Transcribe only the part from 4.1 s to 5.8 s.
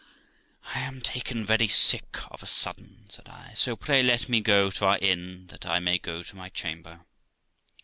me go to our inn that I